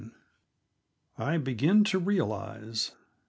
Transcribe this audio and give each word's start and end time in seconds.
I 1.19 1.37
Begin 1.37 1.83
to 1.83 1.99
Realize. 1.99 2.93